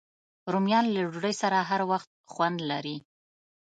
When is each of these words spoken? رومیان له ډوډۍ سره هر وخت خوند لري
رومیان 0.53 0.85
له 0.95 1.01
ډوډۍ 1.11 1.33
سره 1.41 1.57
هر 1.69 1.81
وخت 1.91 2.09
خوند 2.33 2.57
لري 2.71 2.97